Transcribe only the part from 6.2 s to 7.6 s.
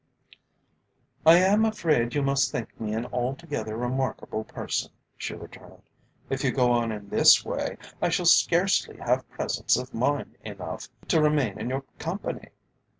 "If you go on in this